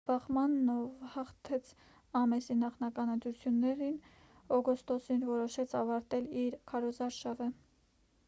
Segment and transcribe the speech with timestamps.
[0.09, 1.67] բախմաննը ով հաղթեց
[2.19, 3.99] ամեսի նախնական ընտրություններն
[4.57, 7.51] օգոստոսին որոշեց ավարտել իր քարոզարշավը